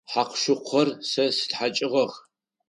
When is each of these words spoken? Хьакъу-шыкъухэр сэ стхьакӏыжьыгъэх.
Хьакъу-шыкъухэр 0.11 0.87
сэ 1.09 1.23
стхьакӏыжьыгъэх. 1.37 2.13